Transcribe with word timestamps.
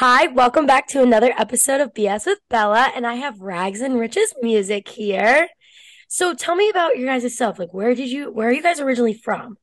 Hi, 0.00 0.28
welcome 0.28 0.64
back 0.64 0.86
to 0.90 1.02
another 1.02 1.34
episode 1.36 1.80
of 1.80 1.92
BS 1.92 2.24
with 2.24 2.38
Bella, 2.48 2.92
and 2.94 3.04
I 3.04 3.14
have 3.14 3.40
Rags 3.40 3.80
and 3.80 3.98
Riches 3.98 4.32
music 4.40 4.86
here. 4.86 5.48
So 6.06 6.34
tell 6.34 6.54
me 6.54 6.70
about 6.70 6.96
your 6.96 7.08
guys' 7.08 7.36
self. 7.36 7.58
Like, 7.58 7.74
where 7.74 7.96
did 7.96 8.08
you, 8.08 8.30
where 8.30 8.48
are 8.48 8.52
you 8.52 8.62
guys 8.62 8.78
originally 8.78 9.14
from? 9.14 9.58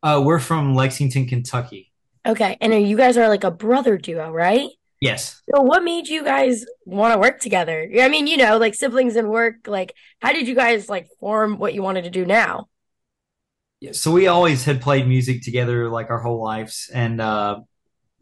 Uh, 0.00 0.22
we're 0.24 0.38
from 0.38 0.76
Lexington, 0.76 1.26
Kentucky. 1.26 1.90
Okay, 2.24 2.56
and 2.60 2.86
you 2.86 2.96
guys 2.96 3.16
are 3.16 3.28
like 3.28 3.42
a 3.42 3.50
brother 3.50 3.98
duo, 3.98 4.30
right? 4.30 4.68
Yes. 5.00 5.42
So 5.52 5.60
what 5.60 5.82
made 5.82 6.06
you 6.06 6.22
guys 6.22 6.64
want 6.84 7.12
to 7.12 7.18
work 7.18 7.40
together? 7.40 7.90
I 8.00 8.08
mean, 8.08 8.28
you 8.28 8.36
know, 8.36 8.58
like 8.58 8.76
siblings 8.76 9.16
and 9.16 9.28
work, 9.28 9.66
like 9.66 9.92
how 10.20 10.32
did 10.32 10.46
you 10.46 10.54
guys 10.54 10.88
like 10.88 11.08
form 11.18 11.58
what 11.58 11.74
you 11.74 11.82
wanted 11.82 12.04
to 12.04 12.10
do 12.10 12.24
now? 12.24 12.68
Yeah, 13.80 13.90
So 13.90 14.12
we 14.12 14.28
always 14.28 14.64
had 14.64 14.80
played 14.80 15.08
music 15.08 15.42
together 15.42 15.88
like 15.88 16.10
our 16.10 16.20
whole 16.20 16.40
lives. 16.40 16.88
And 16.94 17.20
uh, 17.20 17.62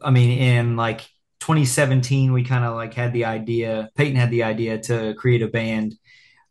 I 0.03 0.11
mean, 0.11 0.39
in 0.39 0.77
like 0.77 1.01
2017, 1.41 2.33
we 2.33 2.45
kind 2.45 2.65
of 2.65 2.75
like 2.75 2.95
had 2.95 3.13
the 3.13 3.25
idea, 3.27 3.91
Peyton 3.95 4.17
had 4.17 4.31
the 4.31 4.43
idea 4.45 4.79
to 4.79 5.15
create 5.15 5.43
a 5.43 5.49
band. 5.49 5.95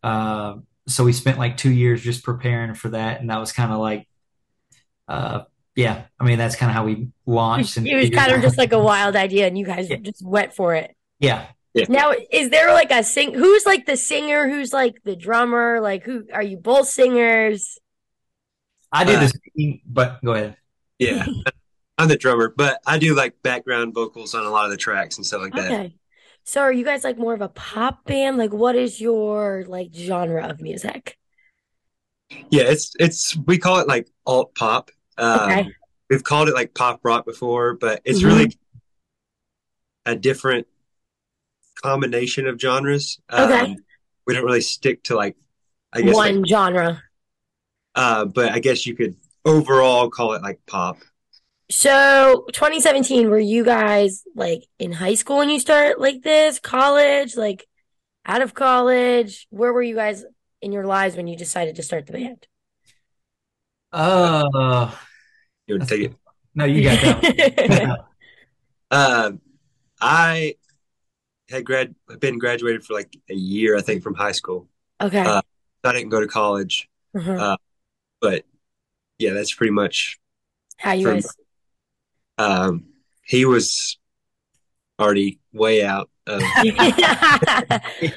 Uh, 0.03 0.55
so 0.87 1.03
we 1.03 1.13
spent 1.13 1.37
like 1.39 1.57
two 1.57 1.71
years 1.71 2.01
just 2.01 2.23
preparing 2.23 2.73
for 2.73 2.89
that. 2.89 3.21
And 3.21 3.29
that 3.29 3.39
was 3.39 3.51
kind 3.51 3.71
of 3.71 3.79
like, 3.79 4.07
uh, 5.07 5.43
yeah, 5.75 6.03
I 6.19 6.23
mean, 6.23 6.37
that's 6.37 6.55
kind 6.55 6.69
of 6.69 6.75
how 6.75 6.85
we 6.85 7.09
launched 7.25 7.77
and 7.77 7.87
It 7.87 7.95
was 7.95 8.09
kind 8.09 8.31
of 8.31 8.41
just 8.41 8.57
like 8.57 8.71
a 8.73 8.79
wild 8.79 9.15
idea 9.15 9.47
and 9.47 9.57
you 9.57 9.65
guys 9.65 9.89
Yeah. 9.89 9.97
just 9.97 10.25
went 10.25 10.53
for 10.53 10.75
it. 10.75 10.95
Yeah. 11.19 11.47
Yeah. 11.73 11.85
Now, 11.87 12.13
is 12.31 12.49
there 12.49 12.73
like 12.73 12.91
a 12.91 13.03
sing 13.03 13.33
who's 13.33 13.65
like 13.65 13.85
the 13.85 13.95
singer, 13.95 14.49
who's 14.49 14.73
like 14.73 15.03
the 15.03 15.15
drummer? 15.15 15.79
Like 15.79 16.03
who 16.03 16.25
are 16.33 16.41
you 16.43 16.57
both 16.57 16.87
singers? 16.87 17.77
I 18.91 19.03
do 19.05 19.13
Uh, 19.13 19.19
the 19.19 19.27
singing, 19.55 19.81
but 19.85 20.19
go 20.25 20.33
ahead. 20.33 20.57
yeah, 20.97 21.25
I'm 21.99 22.07
the 22.07 22.17
drummer, 22.17 22.53
but 22.55 22.79
I 22.87 22.97
do 22.97 23.13
like 23.13 23.41
background 23.43 23.93
vocals 23.93 24.33
on 24.33 24.45
a 24.45 24.49
lot 24.49 24.63
of 24.65 24.71
the 24.71 24.77
tracks 24.77 25.17
and 25.17 25.25
stuff 25.25 25.41
like 25.41 25.53
that. 25.55 25.71
Okay. 25.71 25.95
So 26.45 26.61
are 26.61 26.71
you 26.71 26.85
guys 26.85 27.03
like 27.03 27.17
more 27.17 27.33
of 27.33 27.41
a 27.41 27.49
pop 27.49 28.05
band? 28.05 28.37
Like 28.37 28.53
what 28.53 28.75
is 28.75 29.01
your 29.01 29.65
like 29.67 29.89
genre 29.93 30.47
of 30.47 30.61
music? 30.61 31.17
Yeah, 32.49 32.63
it's 32.63 32.93
it's 32.99 33.35
we 33.45 33.57
call 33.57 33.79
it 33.79 33.87
like 33.87 34.07
alt 34.25 34.55
pop. 34.55 34.91
Okay. 35.19 35.59
Um, 35.61 35.73
we've 36.09 36.23
called 36.23 36.47
it 36.47 36.55
like 36.55 36.73
pop 36.73 37.01
rock 37.03 37.25
before, 37.25 37.73
but 37.73 38.01
it's 38.05 38.21
Mhm. 38.21 38.25
really 38.25 38.57
a 40.05 40.15
different 40.15 40.67
combination 41.83 42.47
of 42.47 42.59
genres. 42.59 43.19
Okay. 43.31 43.59
Um, 43.59 43.75
we 44.25 44.33
don't 44.33 44.45
really 44.45 44.61
stick 44.61 45.03
to 45.03 45.15
like 45.17 45.35
I 45.91 46.01
guess 46.01 46.15
like 46.15 46.35
One 46.35 46.45
genre. 46.45 47.03
uh, 47.95 48.25
but 48.25 48.53
I 48.53 48.59
guess 48.59 48.85
you 48.87 48.95
could 48.95 49.15
overall 49.43 50.09
call 50.09 50.33
it 50.33 50.41
like 50.41 50.59
pop. 50.65 50.97
So 51.71 52.45
2017, 52.51 53.29
were 53.29 53.37
you 53.39 53.63
guys 53.63 54.23
like 54.35 54.63
in 54.79 54.91
high 54.91 55.13
school 55.13 55.37
when 55.37 55.49
you 55.49 55.59
start 55.59 55.99
like 55.99 56.21
this? 56.23 56.59
College? 56.59 57.35
Like 57.35 57.65
out 58.25 58.41
of 58.41 58.53
college? 58.53 59.47
Where 59.51 59.71
were 59.71 59.83
you 59.83 59.95
guys 59.95 60.25
in 60.61 60.71
your 60.71 60.85
lives 60.85 61.15
when 61.15 61.27
you 61.27 61.37
decided 61.37 61.75
to 61.75 61.83
start 61.83 62.07
the 62.07 62.13
band? 62.13 62.47
Uh, 63.91 64.91
You 65.67 65.75
would 65.75 65.87
take 65.87 66.01
it. 66.05 66.15
no, 66.55 66.65
you 66.65 66.83
got 66.83 67.01
that 67.21 67.87
one. 67.87 67.97
Um, 68.91 69.39
I 70.01 70.55
had 71.47 71.63
grad 71.63 71.93
been 72.19 72.39
graduated 72.39 72.83
for 72.83 72.95
like 72.95 73.15
a 73.29 73.35
year, 73.35 73.77
I 73.77 73.81
think, 73.81 74.01
from 74.01 74.15
high 74.15 74.31
school. 74.31 74.67
Okay. 74.99 75.19
Uh, 75.19 75.41
I 75.83 75.93
didn't 75.93 76.09
go 76.09 76.19
to 76.21 76.25
college, 76.27 76.89
Uh-huh. 77.15 77.31
uh, 77.31 77.57
but 78.19 78.45
yeah, 79.19 79.33
that's 79.33 79.53
pretty 79.53 79.69
much. 79.69 80.17
How 80.77 80.93
you 80.93 81.03
from- 81.05 81.13
guys? 81.17 81.27
Um, 82.39 82.85
he 83.23 83.45
was 83.45 83.97
already 84.99 85.39
way 85.53 85.83
out 85.83 86.09
of. 86.25 86.41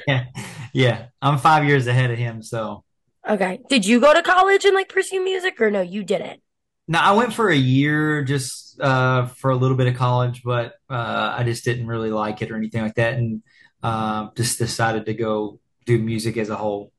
Yeah. 0.07 0.25
Yeah. 0.73 1.05
I'm 1.21 1.37
five 1.37 1.65
years 1.65 1.85
ahead 1.87 2.09
of 2.09 2.17
him. 2.17 2.41
So 2.41 2.83
Okay. 3.29 3.59
Did 3.69 3.85
you 3.85 3.99
go 3.99 4.13
to 4.13 4.21
college 4.23 4.65
and 4.65 4.73
like 4.75 4.89
pursue 4.89 5.23
music 5.23 5.59
or 5.61 5.69
no, 5.69 5.81
you 5.81 6.03
didn't? 6.03 6.41
no, 6.87 6.99
I 6.99 7.11
went 7.13 7.33
for 7.33 7.49
a 7.49 7.55
year 7.55 8.23
just 8.23 8.79
uh, 8.81 9.27
for 9.27 9.51
a 9.51 9.55
little 9.55 9.77
bit 9.77 9.87
of 9.87 9.95
college, 9.95 10.41
but 10.43 10.73
uh, 10.89 11.35
I 11.37 11.43
just 11.43 11.63
didn't 11.63 11.87
really 11.87 12.11
like 12.11 12.41
it 12.41 12.51
or 12.51 12.55
anything 12.57 12.81
like 12.81 12.95
that. 12.95 13.15
And 13.15 13.43
uh, 13.83 14.29
just 14.35 14.57
decided 14.57 15.05
to 15.05 15.13
go 15.13 15.59
do 15.85 15.99
music 15.99 16.37
as 16.37 16.49
a 16.49 16.55
whole. 16.55 16.91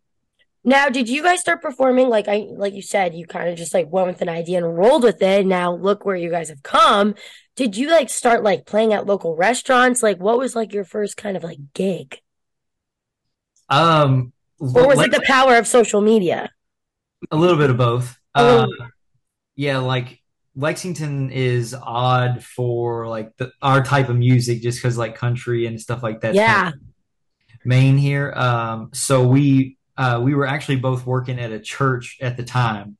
Now, 0.65 0.89
did 0.89 1.11
you 1.11 1.23
guys 1.23 1.41
start 1.41 1.61
performing 1.61 2.09
like 2.09 2.27
I 2.27 2.47
like 2.51 2.73
you 2.73 2.83
said, 2.83 3.15
you 3.15 3.27
kind 3.27 3.49
of 3.51 3.57
just 3.57 3.75
like 3.75 3.91
went 3.91 4.09
with 4.09 4.23
an 4.23 4.31
idea 4.31 4.59
and 4.59 4.77
rolled 4.77 5.03
with 5.03 5.21
it. 5.21 5.47
Now 5.47 5.75
look 5.75 6.05
where 6.07 6.17
you 6.17 6.31
guys 6.31 6.49
have 6.49 6.63
come. 6.63 7.15
Did 7.55 7.77
you 7.77 7.91
like 7.91 8.09
start 8.09 8.43
like 8.43 8.65
playing 8.65 8.93
at 8.93 9.07
local 9.07 9.37
restaurants? 9.37 10.03
Like 10.03 10.19
what 10.19 10.39
was 10.39 10.57
like 10.57 10.73
your 10.73 10.85
first 10.85 11.17
kind 11.17 11.37
of 11.37 11.45
like 11.45 11.59
gig? 11.75 12.19
Um, 13.69 14.33
Or 14.59 14.87
was 14.87 14.97
like, 14.97 15.09
it 15.09 15.13
the 15.13 15.25
power 15.27 15.57
of 15.57 15.67
social 15.67 16.01
media? 16.01 16.51
a 17.31 17.37
little 17.37 17.57
bit 17.57 17.71
of 17.71 17.77
both. 17.77 18.19
Uh, 18.35 18.67
yeah, 19.55 19.79
like 19.79 20.21
Lexington 20.57 21.31
is 21.31 21.75
odd 21.75 22.43
for 22.43 23.07
like 23.07 23.37
the, 23.37 23.53
our 23.63 23.83
type 23.83 24.09
of 24.09 24.17
music 24.17 24.63
just 24.63 24.79
because 24.79 24.99
like 24.99 25.15
country 25.17 25.67
and 25.67 25.81
stuff 25.81 26.03
like 26.03 26.21
that. 26.21 26.35
Yeah. 26.35 26.73
Maine 27.65 27.97
here. 27.97 28.33
Um, 28.33 28.91
so 28.93 29.27
we 29.27 29.79
uh, 29.97 30.21
we 30.23 30.35
were 30.35 30.47
actually 30.47 30.77
both 30.77 31.07
working 31.07 31.39
at 31.39 31.53
a 31.53 31.61
church 31.61 32.19
at 32.21 32.37
the 32.37 32.45
time, 32.45 32.97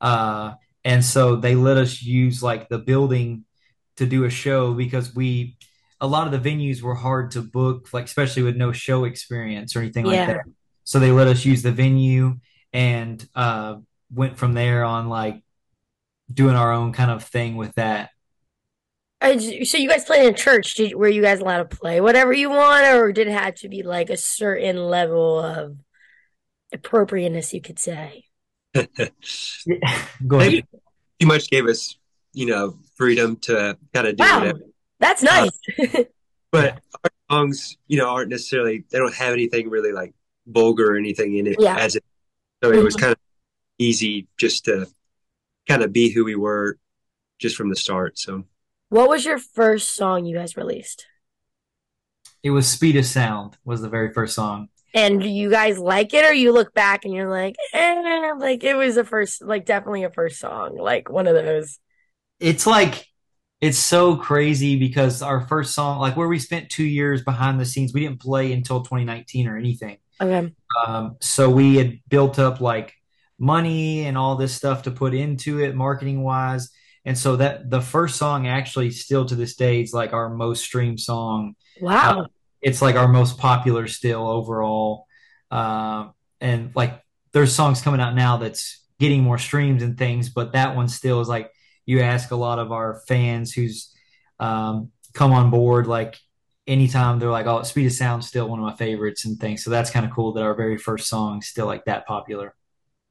uh, 0.00 0.52
and 0.84 1.04
so 1.04 1.36
they 1.36 1.54
let 1.54 1.76
us 1.76 2.02
use 2.02 2.42
like 2.42 2.68
the 2.68 2.78
building 2.78 3.44
to 3.96 4.06
do 4.06 4.24
a 4.24 4.30
show 4.30 4.72
because 4.72 5.14
we 5.14 5.56
a 6.00 6.06
lot 6.06 6.32
of 6.32 6.42
the 6.42 6.50
venues 6.50 6.80
were 6.80 6.94
hard 6.94 7.32
to 7.32 7.42
book, 7.42 7.92
like 7.92 8.06
especially 8.06 8.42
with 8.42 8.56
no 8.56 8.72
show 8.72 9.04
experience 9.04 9.76
or 9.76 9.80
anything 9.80 10.06
like 10.06 10.26
that. 10.26 10.40
So 10.84 10.98
they 10.98 11.12
let 11.12 11.28
us 11.28 11.44
use 11.44 11.62
the 11.62 11.72
venue 11.72 12.38
and 12.72 13.26
uh, 13.34 13.76
went 14.12 14.38
from 14.38 14.54
there 14.54 14.82
on 14.84 15.08
like 15.08 15.42
doing 16.32 16.56
our 16.56 16.72
own 16.72 16.92
kind 16.92 17.10
of 17.10 17.24
thing 17.24 17.56
with 17.56 17.74
that. 17.74 18.10
Uh, 19.20 19.38
So 19.38 19.76
you 19.76 19.88
guys 19.88 20.04
played 20.06 20.24
in 20.24 20.32
a 20.32 20.36
church. 20.36 20.74
Did, 20.74 20.94
were 20.94 21.08
you 21.08 21.20
guys 21.20 21.40
allowed 21.40 21.70
to 21.70 21.76
play 21.76 22.00
whatever 22.00 22.32
you 22.32 22.48
want, 22.48 22.86
or 22.86 23.12
did 23.12 23.28
it 23.28 23.32
have 23.32 23.56
to 23.56 23.68
be 23.68 23.82
like 23.82 24.08
a 24.08 24.16
certain 24.16 24.76
level 24.76 25.38
of 25.38 25.76
appropriateness, 26.72 27.52
you 27.52 27.60
could 27.60 27.78
say? 27.78 28.24
Go 28.74 28.86
ahead. 28.86 29.12
They 30.26 30.62
pretty 30.62 30.62
much 31.24 31.50
gave 31.50 31.66
us, 31.66 31.96
you 32.32 32.46
know, 32.46 32.76
freedom 32.96 33.36
to 33.42 33.76
kind 33.92 34.06
of 34.06 34.16
do 34.16 34.22
Wow, 34.24 34.38
whatever. 34.40 34.60
that's 34.98 35.22
Uh, 35.24 35.48
nice. 35.78 36.04
but 36.52 36.80
our 37.04 37.10
songs, 37.30 37.76
you 37.88 37.96
know, 37.98 38.08
aren't 38.08 38.30
necessarily. 38.30 38.84
They 38.90 38.98
don't 38.98 39.14
have 39.14 39.32
anything 39.32 39.68
really 39.70 39.92
like 39.92 40.14
vulgar 40.46 40.94
or 40.94 40.96
anything 40.96 41.36
in 41.36 41.46
it. 41.46 41.56
Yeah. 41.58 41.76
As 41.78 41.96
it, 41.96 42.04
so 42.62 42.70
it 42.72 42.82
was 42.82 42.96
Mhm. 42.96 43.00
kind 43.00 43.12
of 43.12 43.18
easy 43.78 44.26
just 44.38 44.64
to 44.66 44.86
kind 45.68 45.82
of 45.82 45.92
be 45.92 46.10
who 46.10 46.24
we 46.24 46.34
were 46.34 46.78
just 47.38 47.56
from 47.56 47.70
the 47.70 47.76
start. 47.76 48.18
So. 48.18 48.44
What 48.88 49.08
was 49.08 49.24
your 49.24 49.38
first 49.38 49.94
song 49.94 50.24
you 50.24 50.36
guys 50.36 50.56
released? 50.56 51.06
It 52.42 52.50
was 52.50 52.66
Speed 52.66 52.96
of 52.96 53.04
Sound 53.06 53.56
was 53.64 53.80
the 53.82 53.88
very 53.88 54.12
first 54.12 54.34
song. 54.34 54.68
And 54.94 55.20
do 55.20 55.28
you 55.28 55.50
guys 55.50 55.78
like 55.78 56.14
it, 56.14 56.24
or 56.24 56.32
you 56.32 56.52
look 56.52 56.74
back 56.74 57.04
and 57.04 57.14
you're 57.14 57.30
like, 57.30 57.56
eh, 57.72 58.32
like 58.38 58.64
it 58.64 58.74
was 58.74 58.96
a 58.96 59.04
first, 59.04 59.42
like 59.42 59.64
definitely 59.66 60.04
a 60.04 60.10
first 60.10 60.38
song, 60.40 60.76
like 60.76 61.08
one 61.10 61.26
of 61.26 61.34
those. 61.34 61.78
It's 62.38 62.66
like 62.66 63.06
it's 63.60 63.78
so 63.78 64.16
crazy 64.16 64.78
because 64.78 65.20
our 65.22 65.46
first 65.46 65.74
song, 65.74 65.98
like 66.00 66.16
where 66.16 66.28
we 66.28 66.38
spent 66.38 66.70
two 66.70 66.84
years 66.84 67.22
behind 67.22 67.60
the 67.60 67.66
scenes, 67.66 67.92
we 67.92 68.00
didn't 68.00 68.20
play 68.20 68.52
until 68.52 68.80
2019 68.80 69.46
or 69.46 69.56
anything. 69.56 69.98
Okay. 70.20 70.52
Um, 70.86 71.16
so 71.20 71.50
we 71.50 71.76
had 71.76 71.98
built 72.08 72.38
up 72.38 72.60
like 72.60 72.94
money 73.38 74.06
and 74.06 74.16
all 74.16 74.36
this 74.36 74.54
stuff 74.54 74.82
to 74.82 74.90
put 74.90 75.14
into 75.14 75.60
it, 75.60 75.74
marketing 75.74 76.22
wise. 76.22 76.70
And 77.04 77.16
so 77.16 77.36
that 77.36 77.70
the 77.70 77.80
first 77.80 78.16
song 78.16 78.46
actually 78.46 78.90
still 78.90 79.24
to 79.26 79.34
this 79.34 79.56
day 79.56 79.82
is 79.82 79.92
like 79.92 80.12
our 80.12 80.28
most 80.28 80.62
streamed 80.62 81.00
song. 81.00 81.54
Wow. 81.80 82.26
It's 82.62 82.82
like 82.82 82.96
our 82.96 83.08
most 83.08 83.38
popular 83.38 83.86
still 83.86 84.28
overall. 84.28 85.06
Uh, 85.50 86.08
and 86.40 86.74
like 86.74 87.02
there's 87.32 87.54
songs 87.54 87.80
coming 87.80 88.00
out 88.00 88.14
now 88.14 88.36
that's 88.36 88.84
getting 88.98 89.22
more 89.22 89.38
streams 89.38 89.82
and 89.82 89.96
things, 89.96 90.28
but 90.28 90.52
that 90.52 90.76
one 90.76 90.88
still 90.88 91.20
is 91.20 91.28
like 91.28 91.50
you 91.86 92.00
ask 92.00 92.30
a 92.30 92.36
lot 92.36 92.58
of 92.58 92.72
our 92.72 93.00
fans 93.08 93.52
who's 93.52 93.94
um, 94.38 94.90
come 95.12 95.32
on 95.32 95.50
board, 95.50 95.86
like 95.86 96.16
anytime 96.66 97.18
they're 97.18 97.30
like, 97.30 97.46
"Oh, 97.46 97.62
Speed 97.62 97.86
of 97.86 97.92
Sound" 97.92 98.24
still 98.24 98.48
one 98.48 98.58
of 98.58 98.64
my 98.64 98.76
favorites" 98.76 99.24
and 99.24 99.38
things. 99.38 99.64
So 99.64 99.70
that's 99.70 99.90
kind 99.90 100.06
of 100.06 100.12
cool 100.12 100.32
that 100.34 100.42
our 100.42 100.54
very 100.54 100.78
first 100.78 101.08
song 101.08 101.38
is 101.38 101.48
still 101.48 101.66
like 101.66 101.84
that 101.86 102.06
popular. 102.06 102.54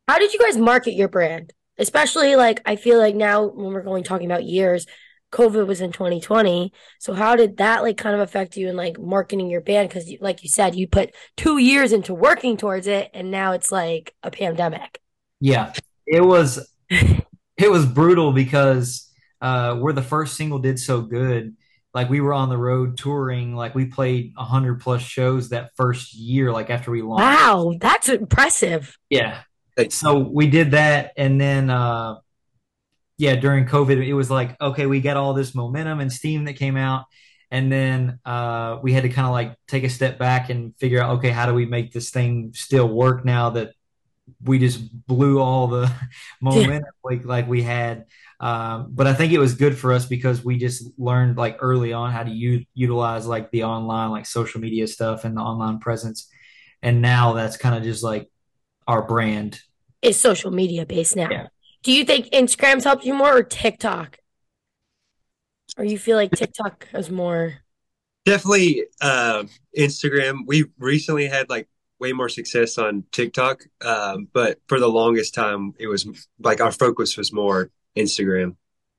How 0.07 0.17
did 0.17 0.33
you 0.33 0.39
guys 0.39 0.57
market 0.57 0.93
your 0.93 1.07
brand? 1.07 1.53
Especially 1.77 2.35
like 2.35 2.61
I 2.65 2.75
feel 2.75 2.97
like 2.97 3.15
now 3.15 3.45
when 3.45 3.73
we're 3.73 3.83
going 3.83 4.03
talking 4.03 4.25
about 4.25 4.43
years, 4.43 4.85
COVID 5.31 5.67
was 5.67 5.81
in 5.81 5.91
2020. 5.91 6.73
So 6.99 7.13
how 7.13 7.35
did 7.35 7.57
that 7.57 7.83
like 7.83 7.97
kind 7.97 8.15
of 8.15 8.21
affect 8.21 8.57
you 8.57 8.69
in 8.69 8.75
like 8.75 8.99
marketing 8.99 9.49
your 9.49 9.61
band? 9.61 9.89
Because 9.89 10.11
like 10.19 10.43
you 10.43 10.49
said, 10.49 10.75
you 10.75 10.87
put 10.87 11.13
two 11.37 11.57
years 11.57 11.91
into 11.91 12.13
working 12.13 12.57
towards 12.57 12.87
it, 12.87 13.09
and 13.13 13.31
now 13.31 13.53
it's 13.53 13.71
like 13.71 14.15
a 14.23 14.31
pandemic. 14.31 15.01
Yeah, 15.39 15.73
it 16.05 16.21
was 16.21 16.67
it 16.89 17.71
was 17.71 17.85
brutal 17.85 18.31
because 18.31 19.11
uh, 19.41 19.75
where 19.75 19.93
the 19.93 20.01
first 20.01 20.35
single 20.35 20.59
did 20.59 20.79
so 20.79 21.01
good, 21.01 21.55
like 21.93 22.09
we 22.09 22.21
were 22.21 22.33
on 22.33 22.49
the 22.49 22.57
road 22.57 22.97
touring, 22.97 23.55
like 23.55 23.75
we 23.75 23.85
played 23.85 24.33
a 24.37 24.43
hundred 24.43 24.81
plus 24.81 25.01
shows 25.01 25.49
that 25.49 25.71
first 25.75 26.13
year, 26.13 26.51
like 26.51 26.69
after 26.69 26.91
we 26.91 27.01
launched. 27.01 27.23
Wow, 27.23 27.75
that's 27.79 28.09
impressive. 28.09 28.97
Yeah. 29.09 29.41
So 29.89 30.19
we 30.19 30.47
did 30.47 30.71
that 30.71 31.13
and 31.15 31.39
then 31.39 31.69
uh 31.69 32.15
yeah, 33.19 33.35
during 33.35 33.65
COVID, 33.65 34.07
it 34.07 34.13
was 34.13 34.31
like, 34.31 34.59
okay, 34.61 34.85
we 34.85 35.01
got 35.01 35.17
all 35.17 35.33
this 35.33 35.53
momentum 35.53 35.99
and 35.99 36.11
steam 36.11 36.45
that 36.45 36.53
came 36.53 36.77
out. 36.77 37.03
And 37.51 37.69
then 37.69 38.19
uh, 38.23 38.79
we 38.81 38.93
had 38.93 39.03
to 39.03 39.09
kind 39.09 39.27
of 39.27 39.33
like 39.33 39.57
take 39.67 39.83
a 39.83 39.89
step 39.89 40.17
back 40.17 40.49
and 40.49 40.73
figure 40.77 41.01
out, 41.01 41.17
okay, 41.17 41.29
how 41.29 41.45
do 41.45 41.53
we 41.53 41.65
make 41.65 41.91
this 41.91 42.11
thing 42.11 42.53
still 42.55 42.87
work 42.87 43.25
now 43.25 43.49
that 43.51 43.73
we 44.45 44.57
just 44.57 45.05
blew 45.05 45.39
all 45.39 45.67
the 45.67 45.91
momentum 46.41 46.91
like 47.03 47.25
like 47.25 47.47
we 47.49 47.61
had. 47.61 48.05
Um, 48.39 48.87
but 48.91 49.05
I 49.05 49.13
think 49.13 49.33
it 49.33 49.39
was 49.39 49.55
good 49.55 49.77
for 49.77 49.91
us 49.91 50.05
because 50.05 50.45
we 50.45 50.57
just 50.57 50.89
learned 50.97 51.35
like 51.35 51.57
early 51.59 51.91
on 51.91 52.11
how 52.11 52.23
to 52.23 52.31
u- 52.31 52.65
utilize 52.73 53.27
like 53.27 53.51
the 53.51 53.65
online 53.65 54.11
like 54.11 54.27
social 54.27 54.61
media 54.61 54.87
stuff 54.87 55.25
and 55.25 55.35
the 55.35 55.41
online 55.41 55.79
presence. 55.79 56.29
And 56.81 57.01
now 57.01 57.33
that's 57.33 57.57
kind 57.57 57.75
of 57.75 57.83
just 57.83 58.01
like 58.01 58.31
our 58.87 59.01
brand. 59.01 59.59
Is 60.01 60.17
social 60.17 60.51
media 60.51 60.85
based 60.85 61.17
now. 61.17 61.27
Yeah. 61.29 61.47
Do 61.83 61.91
you 61.91 62.03
think 62.03 62.27
Instagram's 62.27 62.83
helped 62.83 63.05
you 63.05 63.13
more 63.13 63.37
or 63.37 63.43
TikTok? 63.43 64.17
Or 65.77 65.85
you 65.85 65.97
feel 65.97 66.17
like 66.17 66.31
TikTok 66.31 66.87
is 66.93 67.09
more 67.09 67.59
Definitely 68.25 68.83
uh, 69.01 69.45
Instagram. 69.77 70.41
We 70.45 70.65
recently 70.77 71.27
had 71.27 71.49
like 71.49 71.67
way 71.99 72.13
more 72.13 72.29
success 72.29 72.77
on 72.77 73.05
TikTok, 73.11 73.63
um, 73.81 74.27
but 74.33 74.59
for 74.67 74.79
the 74.79 74.89
longest 74.89 75.33
time, 75.33 75.73
it 75.79 75.87
was 75.87 76.05
like 76.39 76.61
our 76.61 76.71
focus 76.71 77.17
was 77.17 77.31
more 77.33 77.71
Instagram. 77.97 78.55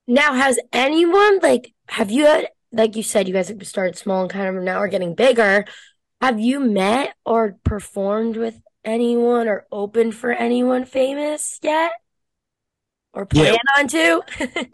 Now, 0.06 0.35
has 0.35 0.59
anyone 0.73 1.38
like 1.41 1.73
have 1.88 2.11
you 2.11 2.25
had 2.25 2.49
like 2.73 2.97
you 2.97 3.03
said 3.03 3.29
you 3.29 3.35
guys 3.35 3.49
have 3.49 3.65
started 3.67 3.97
small 3.97 4.23
and 4.23 4.31
kind 4.31 4.56
of 4.56 4.62
now 4.65 4.79
are 4.79 4.88
getting 4.88 5.15
bigger? 5.15 5.65
Have 6.21 6.41
you 6.41 6.59
met 6.59 7.15
or 7.25 7.56
performed 7.62 8.37
with 8.37 8.61
anyone 8.85 9.49
or 9.49 9.67
opened 9.71 10.15
for 10.15 10.32
anyone 10.32 10.87
famous 10.87 11.59
yet? 11.62 11.93
Or 13.12 13.26
plan 13.26 13.56
on 13.78 13.88
to? 13.88 14.22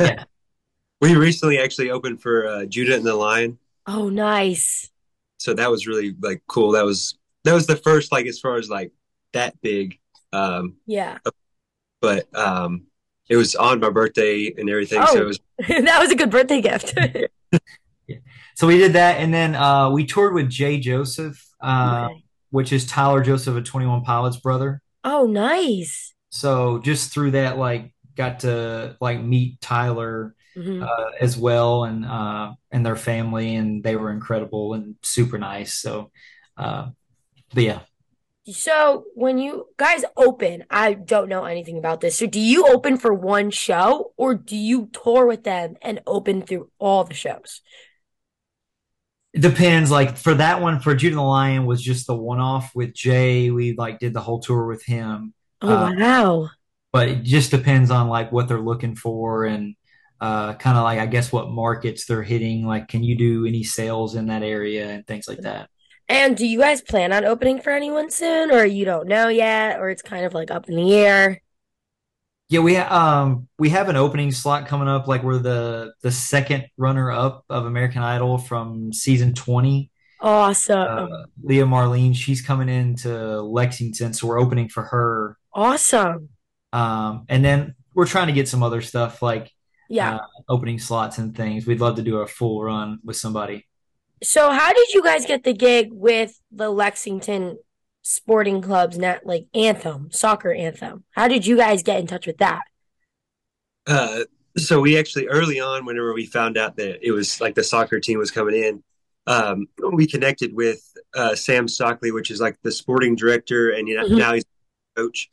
Yeah. 0.01 0.25
We 0.99 1.15
recently 1.15 1.59
actually 1.59 1.91
opened 1.91 2.23
for 2.23 2.47
uh, 2.47 2.65
Judah 2.65 2.97
and 2.97 3.05
the 3.05 3.15
Lion, 3.15 3.59
Oh, 3.87 4.09
nice. 4.09 4.91
so 5.37 5.53
that 5.53 5.71
was 5.71 5.87
really 5.87 6.15
like 6.23 6.43
cool. 6.49 6.73
That 6.73 6.87
was 6.87 7.19
that 7.45 7.53
was 7.53 7.67
the 7.67 7.77
first 7.77 8.11
like 8.13 8.25
as 8.25 8.41
far 8.41 8.57
as 8.57 8.71
like 8.71 8.93
that 9.35 9.61
big, 9.61 9.99
um, 10.33 10.77
Yeah. 10.87 11.19
but 12.01 12.35
um, 12.35 12.85
it 13.29 13.37
was 13.37 13.55
on 13.55 13.79
my 13.81 13.91
birthday 13.91 14.55
and 14.57 14.71
everything, 14.71 15.05
so 15.07 15.19
Oh. 15.19 15.21
it 15.21 15.25
was 15.27 15.41
That 15.69 15.99
was 16.01 16.11
a 16.11 16.17
good 16.17 16.31
birthday 16.31 16.63
gift. 16.63 16.95
So 18.55 18.67
we 18.67 18.79
did 18.79 18.95
that. 18.95 19.21
And 19.21 19.35
then 19.35 19.55
uh, 19.55 19.91
we 19.91 20.07
toured 20.07 20.33
with 20.33 20.49
Jay 20.49 20.81
Joseph, 20.81 21.47
uh, 21.63 22.07
Okay. 22.11 22.25
which 22.49 22.73
is 22.73 22.87
Tyler 22.87 23.23
Joseph 23.23 23.55
of 23.55 23.65
21 23.65 24.03
Pilots 24.03 24.39
brother. 24.39 24.81
Oh, 25.05 25.27
nice. 25.27 26.15
So 26.31 26.79
just 26.79 27.13
through 27.13 27.33
that, 27.33 27.59
like, 27.59 27.93
got 28.17 28.41
to 28.41 28.97
like 29.01 29.21
meet 29.23 29.61
Tyler 29.61 30.35
Mhm. 30.57 30.83
uh, 30.83 31.11
as 31.21 31.37
well 31.37 31.85
and 31.85 32.05
uh, 32.05 32.55
and 32.71 32.85
their 32.87 32.97
family, 32.97 33.55
and 33.57 33.83
they 33.85 33.97
were 33.97 34.11
incredible 34.13 34.75
and 34.75 34.97
super 35.03 35.39
nice. 35.39 35.75
So, 35.75 36.11
uh, 36.57 36.91
but 37.55 37.63
yeah, 37.65 37.81
So 38.49 39.05
when 39.15 39.39
you 39.39 39.67
guys 39.77 40.05
open, 40.17 40.65
I 40.71 40.95
don't 40.95 41.29
know 41.29 41.45
anything 41.45 41.79
about 41.79 42.01
this. 42.01 42.17
So 42.19 42.27
do 42.27 42.39
you 42.39 42.67
open 42.69 42.97
for 42.97 43.13
one 43.13 43.51
show 43.51 44.13
or 44.17 44.37
do 44.37 44.57
you 44.57 44.89
tour 44.93 45.27
with 45.27 45.43
them 45.43 45.77
and 45.83 46.01
open 46.07 46.43
through 46.43 46.71
all 46.79 47.03
the 47.03 47.15
shows? 47.15 47.61
it 49.33 49.41
depends. 49.41 49.91
Like 49.91 50.17
for 50.17 50.35
that 50.35 50.61
one, 50.63 50.81
for 50.81 50.95
Judah 50.95 51.15
and 51.15 51.19
the 51.19 51.23
Lion 51.23 51.67
was 51.67 51.83
just 51.83 52.07
the 52.07 52.15
one 52.17 52.41
off 52.41 52.71
with 52.75 52.95
Jay. 52.95 53.51
We 53.51 53.75
like 53.75 53.99
did 53.99 54.15
the 54.15 54.21
whole 54.21 54.41
tour 54.41 54.67
with 54.67 54.85
him. 54.85 55.35
Oh, 55.61 55.75
Uh, 55.75 55.91
wow. 55.99 56.51
But 56.97 57.09
it 57.09 57.23
just 57.25 57.51
depends 57.51 57.91
on 57.91 58.09
like 58.09 58.33
what 58.33 58.49
they're 58.49 58.59
looking 58.59 58.97
for 58.97 59.45
and 59.45 59.77
uh, 60.19 60.55
kind 60.55 60.79
of 60.79 60.85
like 60.85 60.99
I 60.99 61.05
guess 61.05 61.31
what 61.31 61.51
markets 61.51 62.07
they're 62.07 62.23
hitting. 62.23 62.67
Like, 62.67 62.89
can 62.89 63.05
you 63.05 63.19
do 63.19 63.45
any 63.45 63.65
sales 63.65 64.15
in 64.15 64.29
that 64.29 64.43
area 64.43 64.89
and 64.89 65.07
things 65.07 65.29
like 65.29 65.43
that? 65.43 65.69
And 66.09 66.35
do 66.35 66.47
you 66.47 66.59
guys 66.59 66.81
plan 66.81 67.13
on 67.13 67.27
opening 67.27 67.61
for 67.61 67.71
anyone 67.71 68.11
soon 68.11 68.51
or 68.51 68.65
you 68.65 68.87
don't 68.87 69.09
know 69.09 69.29
yet 69.29 69.79
or 69.79 69.91
it's 69.91 70.01
kind 70.01 70.25
of 70.25 70.33
like 70.33 70.51
up 70.51 70.71
in 70.71 70.77
the 70.77 70.95
air? 70.95 71.43
Yeah, 72.49 72.61
we 72.61 72.79
um 72.79 73.47
we 73.59 73.69
have 73.69 73.91
an 73.91 73.97
opening 73.97 74.33
slot 74.33 74.67
coming 74.67 74.89
up. 74.89 75.07
Like 75.07 75.23
we're 75.23 75.37
the 75.37 75.93
the 76.01 76.11
second 76.11 76.65
runner 76.79 77.13
up 77.13 77.45
of 77.51 77.67
American 77.67 78.03
Idol 78.03 78.39
from 78.39 78.91
season 78.95 79.35
20. 79.35 79.91
Awesome. 80.23 80.79
Uh, 81.13 81.25
Leah 81.43 81.67
Marlene, 81.67 82.17
she's 82.17 82.41
coming 82.41 82.71
into 82.71 83.43
Lexington, 83.43 84.15
so 84.15 84.29
we're 84.29 84.41
opening 84.41 84.71
for 84.71 84.85
her. 84.85 85.37
Awesome. 85.53 86.31
Um, 86.77 87.25
and 87.29 87.43
then 87.45 87.75
we're 87.95 88.07
trying 88.07 88.27
to 88.27 88.33
get 88.35 88.49
some 88.49 88.63
other 88.63 88.83
stuff 88.83 89.23
like 89.23 89.53
Yeah. 89.89 90.17
uh, 90.17 90.27
opening 90.49 90.79
slots 90.79 91.17
and 91.19 91.35
things. 91.35 91.67
We'd 91.67 91.81
love 91.81 91.97
to 91.97 92.03
do 92.03 92.19
a 92.19 92.27
full 92.27 92.63
run 92.63 92.99
with 93.03 93.17
somebody. 93.17 93.67
So 94.23 94.51
how 94.51 94.73
did 94.73 94.93
you 94.93 95.03
guys 95.03 95.25
get 95.25 95.43
the 95.45 95.55
gig 95.55 95.89
with 95.93 96.39
the 96.51 96.69
Lexington 96.71 97.59
Sporting 98.03 98.61
Club's 98.61 98.99
net 98.99 99.23
like 99.25 99.47
anthem, 99.55 100.11
soccer 100.13 100.53
anthem? 100.53 101.05
How 101.13 101.29
did 101.29 101.47
you 101.47 101.57
guys 101.57 101.83
get 101.83 101.99
in 102.01 102.07
touch 102.07 102.27
with 102.27 102.39
that? 102.39 102.63
Uh, 103.87 104.25
so 104.59 104.81
we 104.81 104.99
actually 104.99 105.29
early 105.29 105.61
on, 105.61 105.85
whenever 105.87 106.13
we 106.13 106.27
found 106.27 106.57
out 106.59 106.77
that 106.77 107.07
it 107.07 107.13
was 107.13 107.41
like 107.41 107.55
the 107.55 107.65
soccer 107.65 108.01
team 108.01 108.19
was 108.19 108.31
coming 108.31 108.55
in, 108.63 108.83
um, 109.27 109.67
we 109.93 110.07
connected 110.07 110.55
with 110.55 110.81
uh, 111.15 111.35
Sam 111.35 111.69
Stockley, 111.69 112.11
which 112.11 112.31
is 112.31 112.41
like 112.41 112.57
the 112.63 112.73
sporting 112.73 113.17
director, 113.17 113.71
and 113.71 113.89
you 113.89 113.97
know, 113.97 114.07
Mhm. 114.09 114.19
now 114.19 114.35
he's 114.35 114.45
coach. 114.97 115.29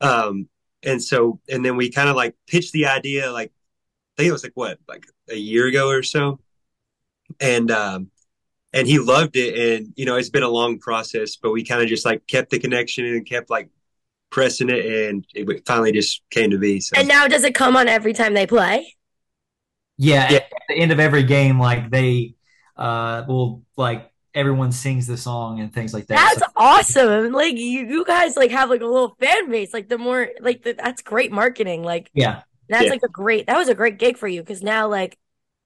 Um, 0.00 0.48
and 0.84 1.02
so, 1.02 1.40
and 1.48 1.64
then 1.64 1.76
we 1.76 1.90
kind 1.90 2.08
of 2.08 2.16
like 2.16 2.36
pitched 2.46 2.72
the 2.72 2.86
idea, 2.86 3.32
like 3.32 3.50
I 4.18 4.22
think 4.22 4.30
it 4.30 4.32
was 4.32 4.44
like 4.44 4.52
what, 4.56 4.78
like 4.88 5.06
a 5.30 5.36
year 5.36 5.66
ago 5.68 5.88
or 5.88 6.02
so, 6.02 6.40
and 7.40 7.70
um, 7.70 8.10
and 8.72 8.86
he 8.88 8.98
loved 8.98 9.36
it, 9.36 9.80
and 9.82 9.94
you 9.96 10.06
know, 10.06 10.16
it's 10.16 10.30
been 10.30 10.42
a 10.44 10.48
long 10.48 10.78
process, 10.78 11.36
but 11.36 11.52
we 11.52 11.64
kind 11.64 11.82
of 11.82 11.88
just 11.88 12.04
like 12.06 12.26
kept 12.26 12.50
the 12.50 12.58
connection 12.60 13.04
and 13.06 13.26
kept 13.26 13.50
like 13.50 13.70
pressing 14.30 14.70
it, 14.70 14.86
and 15.10 15.26
it 15.34 15.66
finally 15.66 15.92
just 15.92 16.22
came 16.30 16.50
to 16.50 16.58
be. 16.58 16.80
So 16.80 16.96
And 16.98 17.08
now 17.08 17.26
does 17.28 17.44
it 17.44 17.54
come 17.54 17.76
on 17.76 17.88
every 17.88 18.12
time 18.12 18.34
they 18.34 18.46
play? 18.46 18.94
Yeah, 19.96 20.26
Yeah. 20.30 20.38
at 20.38 20.48
the 20.68 20.74
end 20.76 20.92
of 20.92 21.00
every 21.00 21.22
game, 21.22 21.58
like 21.60 21.90
they 21.90 22.34
uh 22.76 23.24
will 23.28 23.62
like 23.76 24.10
everyone 24.34 24.72
sings 24.72 25.06
the 25.06 25.16
song 25.16 25.60
and 25.60 25.72
things 25.72 25.94
like 25.94 26.06
that. 26.08 26.16
That's 26.16 26.40
So, 26.40 26.46
awesome. 26.56 27.32
Like 27.32 27.56
you, 27.56 27.86
you 27.86 28.04
guys 28.04 28.36
like 28.36 28.50
have 28.50 28.70
like 28.70 28.80
a 28.80 28.86
little 28.86 29.16
fan 29.20 29.50
base. 29.50 29.72
Like 29.72 29.88
the 29.88 29.98
more 29.98 30.28
like 30.40 30.62
the, 30.62 30.74
that's 30.74 31.02
great 31.02 31.32
marketing. 31.32 31.82
Like 31.82 32.10
yeah, 32.14 32.42
that's 32.68 32.84
Yeah. 32.84 32.90
like 32.90 33.02
a 33.04 33.08
great 33.08 33.46
that 33.46 33.56
was 33.58 33.68
a 33.68 33.74
great 33.74 33.98
gig 33.98 34.18
for 34.18 34.28
you 34.28 34.42
because 34.42 34.62
now 34.62 34.88
like 34.88 35.18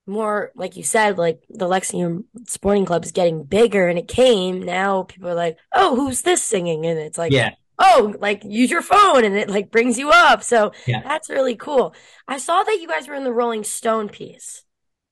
more 0.06 0.52
like 0.56 0.76
you 0.76 0.82
said 0.84 1.18
like 1.18 1.42
the 1.50 1.68
Lexington 1.68 2.24
Sporting 2.46 2.86
Club 2.86 3.04
is 3.04 3.12
getting 3.12 3.44
bigger 3.44 3.88
and 3.88 3.98
it 3.98 4.08
came 4.08 4.62
now 4.62 5.02
people 5.04 5.28
are 5.28 5.34
like 5.34 5.58
oh 5.74 5.96
who's 5.96 6.22
this 6.22 6.42
singing 6.42 6.86
and 6.86 6.98
it's 6.98 7.18
like 7.18 7.32
yeah, 7.32 7.50
oh 7.78 8.14
like 8.20 8.42
use 8.44 8.70
your 8.70 8.82
phone 8.82 9.24
and 9.24 9.36
it 9.36 9.50
like 9.50 9.70
brings 9.70 9.98
you 9.98 10.10
up 10.10 10.42
so 10.42 10.72
Yeah. 10.86 11.02
that's 11.02 11.28
really 11.30 11.56
cool. 11.56 11.94
I 12.26 12.38
saw 12.38 12.62
that 12.64 12.78
you 12.80 12.88
guys 12.88 13.06
were 13.08 13.14
in 13.14 13.24
the 13.24 13.32
Rolling 13.32 13.64
Stone 13.64 14.08
piece 14.08 14.64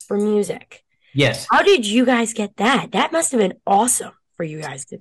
for 0.09 0.17
music. 0.17 0.85
Yes, 1.17 1.47
How 1.51 1.63
did 1.63 1.87
you 1.87 2.05
guys 2.07 2.33
get 2.33 2.57
that? 2.57 2.93
That 2.93 3.11
must 3.13 3.33
have 3.33 3.41
been 3.41 3.55
awesome 3.67 4.13
for 4.37 4.45
you 4.45 4.61
guys 4.61 4.85
to. 4.87 4.99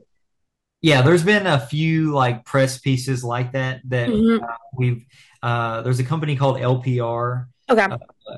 yeah. 0.81 1.01
There's 1.01 1.23
been 1.23 1.45
a 1.47 1.59
few 1.59 2.13
like 2.13 2.45
press 2.45 2.79
pieces 2.79 3.23
like 3.23 3.51
that 3.53 3.81
that 3.89 4.09
Mhm. 4.09 4.41
uh, 4.41 4.47
we've. 4.73 5.05
Uh, 5.43 5.81
there's 5.83 5.99
a 5.99 6.03
company 6.03 6.35
called 6.35 6.57
LPR 6.57 7.47
Okay. 7.69 7.85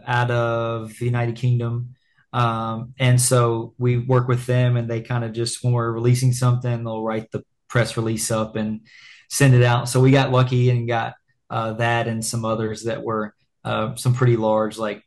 out 0.06 0.32
of 0.32 0.98
the 0.98 1.06
United 1.06 1.36
Kingdom. 1.38 1.96
Um, 2.34 2.94
and 3.00 3.20
so 3.22 3.74
we 3.78 3.98
work 3.98 4.28
with 4.28 4.46
them 4.46 4.76
and 4.76 4.90
they 4.90 5.02
kind 5.02 5.24
of 5.24 5.32
just, 5.32 5.64
when 5.64 5.72
we're 5.74 5.92
releasing 5.92 6.34
something, 6.34 6.84
they'll 6.84 7.02
write 7.04 7.32
the 7.32 7.44
press 7.70 7.96
release 7.96 8.30
up 8.32 8.56
and 8.58 8.82
send 9.30 9.54
it 9.54 9.64
out. 9.64 9.88
So 9.88 10.02
we 10.02 10.12
got 10.12 10.32
lucky 10.32 10.70
and 10.70 10.88
got 10.88 11.14
uh, 11.50 11.74
that 11.74 12.08
and 12.10 12.24
some 12.26 12.44
others 12.44 12.84
that 12.84 13.04
were 13.04 13.34
uh, 13.64 13.96
some 13.96 14.14
pretty 14.14 14.36
large 14.36 14.78
like 14.78 15.02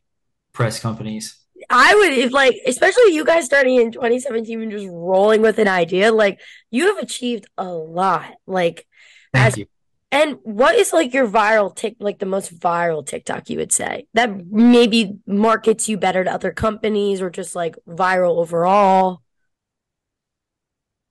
press 0.54 0.80
companies. 0.80 1.36
I 1.72 1.94
would, 1.94 2.12
if 2.12 2.32
like, 2.32 2.56
especially 2.66 3.14
you 3.14 3.24
guys 3.24 3.44
starting 3.44 3.76
in 3.76 3.92
2017 3.92 4.60
and 4.60 4.72
just 4.72 4.88
rolling 4.90 5.40
with 5.40 5.58
an 5.60 5.68
idea, 5.68 6.10
like 6.10 6.40
you 6.70 6.88
have 6.88 6.98
achieved 6.98 7.46
a 7.56 7.64
lot. 7.64 8.34
Like, 8.46 8.86
Thank 9.32 9.46
As- 9.46 9.58
you. 9.58 9.66
and 10.10 10.38
what 10.42 10.74
is 10.74 10.92
like 10.92 11.14
your 11.14 11.28
viral 11.28 11.74
tick, 11.74 11.94
like 12.00 12.18
the 12.18 12.26
most 12.26 12.58
viral 12.58 13.06
TikTok 13.06 13.48
you 13.48 13.58
would 13.58 13.70
say 13.70 14.08
that 14.14 14.46
maybe 14.46 15.18
markets 15.28 15.88
you 15.88 15.96
better 15.96 16.24
to 16.24 16.32
other 16.32 16.50
companies 16.50 17.22
or 17.22 17.30
just 17.30 17.54
like 17.54 17.76
viral 17.88 18.38
overall? 18.38 19.22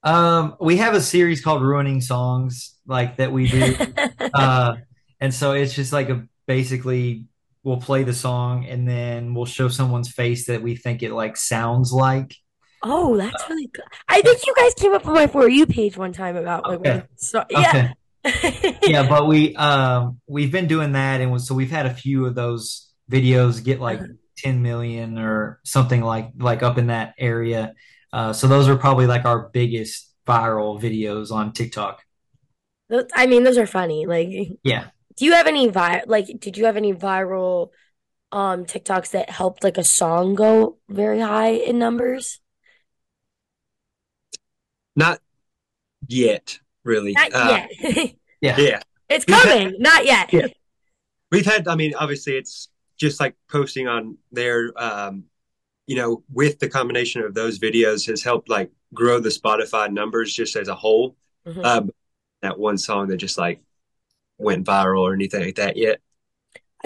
Um, 0.03 0.57
we 0.59 0.77
have 0.77 0.93
a 0.93 1.01
series 1.01 1.41
called 1.41 1.61
Ruining 1.61 2.01
Songs 2.01 2.75
like 2.85 3.15
that 3.17 3.31
we 3.31 3.47
do. 3.47 3.75
uh, 4.33 4.75
and 5.21 5.33
so 5.33 5.53
it's 5.53 5.73
just 5.73 5.93
like 5.93 6.09
a 6.09 6.27
basically 6.47 7.28
we'll 7.63 7.77
play 7.81 8.03
the 8.03 8.13
song 8.13 8.65
and 8.65 8.87
then 8.87 9.33
we'll 9.33 9.45
show 9.45 9.67
someone's 9.67 10.09
face 10.11 10.45
that 10.47 10.61
we 10.61 10.75
think 10.75 11.03
it 11.03 11.11
like 11.11 11.37
sounds 11.37 11.91
like. 11.91 12.35
Oh, 12.81 13.17
that's 13.17 13.49
really 13.49 13.67
good. 13.67 13.83
I 14.07 14.21
think 14.21 14.45
you 14.47 14.53
guys 14.57 14.73
came 14.73 14.93
up 14.93 15.05
on 15.05 15.13
my 15.13 15.27
For 15.27 15.49
You 15.49 15.65
page 15.65 15.97
one 15.97 16.13
time 16.13 16.37
about 16.37 16.65
like 16.67 16.79
Okay. 16.79 17.03
so 17.17 17.43
yeah. 17.49 17.91
Okay. 18.25 18.77
Yeah, 18.83 19.03
but 19.09 19.27
we 19.27 19.55
um 19.55 20.19
we've 20.27 20.51
been 20.51 20.67
doing 20.67 20.93
that 20.93 21.19
and 21.21 21.41
so 21.41 21.55
we've 21.55 21.71
had 21.71 21.85
a 21.85 21.93
few 21.93 22.25
of 22.25 22.35
those 22.35 22.89
videos 23.11 23.63
get 23.63 23.79
like 23.81 24.01
10 24.37 24.61
million 24.61 25.17
or 25.17 25.59
something 25.63 26.01
like 26.01 26.31
like 26.37 26.63
up 26.63 26.77
in 26.77 26.87
that 26.87 27.13
area. 27.17 27.73
Uh 28.13 28.31
so 28.33 28.47
those 28.47 28.69
are 28.69 28.77
probably 28.77 29.07
like 29.07 29.25
our 29.25 29.49
biggest 29.49 30.13
viral 30.25 30.79
videos 30.81 31.31
on 31.31 31.51
TikTok. 31.51 32.03
I 33.15 33.27
mean, 33.27 33.43
those 33.43 33.57
are 33.57 33.67
funny. 33.67 34.05
Like, 34.05 34.29
Yeah. 34.63 34.87
Do 35.19 35.25
you 35.25 35.33
have 35.33 35.47
any 35.47 35.67
vi 35.67 36.01
like 36.07 36.27
did 36.39 36.57
you 36.57 36.65
have 36.65 36.77
any 36.77 36.93
viral 36.93 37.69
um 38.31 38.65
TikToks 38.65 39.11
that 39.11 39.29
helped 39.29 39.63
like 39.63 39.77
a 39.77 39.83
song 39.83 40.33
go 40.35 40.77
very 40.89 41.19
high 41.19 41.49
in 41.51 41.77
numbers? 41.77 42.39
Not 44.95 45.19
yet, 46.07 46.59
really. 46.83 47.13
Not 47.13 47.33
Uh, 47.33 47.65
yet. 47.81 48.15
Yeah. 48.41 48.57
yeah. 48.57 48.79
It's 49.09 49.25
We've 49.27 49.35
had- 49.35 49.43
coming, 49.63 49.75
not 49.79 50.05
yet. 50.05 50.31
Yeah. 50.31 50.47
We've 51.31 51.45
had, 51.45 51.67
I 51.67 51.75
mean, 51.75 51.93
obviously 51.95 52.38
it's 52.38 52.69
just 52.97 53.19
like 53.19 53.35
posting 53.49 53.88
on 53.88 54.17
there, 54.31 54.71
um, 54.77 55.25
you 55.88 55.95
know, 55.97 56.23
with 56.31 56.59
the 56.59 56.69
combination 56.69 57.21
of 57.23 57.33
those 57.33 57.59
videos 57.59 58.07
has 58.07 58.23
helped 58.23 58.47
like 58.49 58.71
grow 58.93 59.19
the 59.19 59.29
Spotify 59.29 59.91
numbers 59.91 60.33
just 60.33 60.55
as 60.55 60.69
a 60.69 60.75
whole. 60.75 61.17
Mhm. 61.45 61.65
Um, 61.65 61.89
that 62.41 62.57
one 62.57 62.77
song 62.77 63.07
that 63.09 63.17
just 63.17 63.38
like 63.38 63.61
went 64.39 64.65
viral 64.65 65.01
or 65.01 65.13
anything 65.13 65.41
like 65.43 65.55
that 65.55 65.77
yet. 65.77 66.00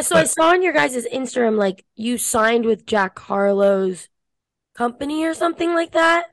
So 0.02 0.16
I 0.16 0.24
saw 0.24 0.50
on 0.50 0.64
your 0.64 0.74
guys' 0.74 1.06
Instagram 1.06 1.58
like 1.58 1.86
you 1.96 2.18
signed 2.18 2.66
with 2.66 2.86
Jack 2.86 3.18
Harlow's 3.20 4.10
company 4.74 5.24
or 5.24 5.36
something 5.36 5.74
like 5.74 5.92
that, 5.92 6.32